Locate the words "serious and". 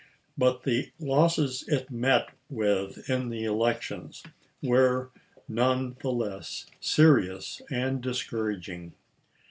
6.79-8.01